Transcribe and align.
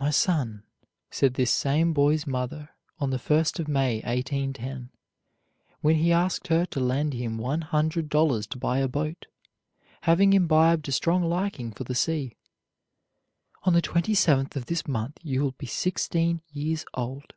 "My 0.00 0.10
son," 0.10 0.64
said 1.12 1.34
this 1.34 1.52
same 1.52 1.92
boy's 1.92 2.26
mother, 2.26 2.70
on 2.98 3.10
the 3.10 3.20
first 3.20 3.60
of 3.60 3.68
May, 3.68 3.98
1810, 3.98 4.90
when 5.80 5.94
he 5.94 6.10
asked 6.12 6.48
her 6.48 6.66
to 6.66 6.80
lend 6.80 7.12
him 7.14 7.38
one 7.38 7.60
hundred 7.60 8.08
dollars 8.08 8.48
to 8.48 8.58
buy 8.58 8.80
a 8.80 8.88
boat, 8.88 9.26
having 10.00 10.32
imbibed 10.32 10.88
a 10.88 10.90
strong 10.90 11.22
liking 11.22 11.70
for 11.70 11.84
the 11.84 11.94
sea; 11.94 12.36
"on 13.62 13.74
the 13.74 13.80
twenty 13.80 14.12
seventh 14.12 14.56
of 14.56 14.66
this 14.66 14.88
month 14.88 15.18
you 15.22 15.40
will 15.42 15.52
be 15.52 15.66
sixteen 15.66 16.42
years 16.50 16.84
old. 16.94 17.34